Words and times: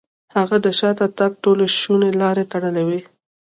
هغه 0.35 0.57
د 0.65 0.67
شاته 0.79 1.05
تګ 1.19 1.31
ټولې 1.43 1.67
شونې 1.79 2.09
لارې 2.21 2.43
تړلې 2.51 2.83
وې. 2.87 2.99